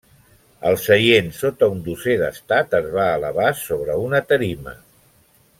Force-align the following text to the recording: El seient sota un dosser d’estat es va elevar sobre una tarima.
El 0.69 0.77
seient 0.85 1.29
sota 1.41 1.69
un 1.75 1.83
dosser 1.89 2.17
d’estat 2.23 2.75
es 2.81 2.89
va 2.97 3.07
elevar 3.21 3.53
sobre 3.63 4.03
una 4.09 4.27
tarima. 4.33 4.79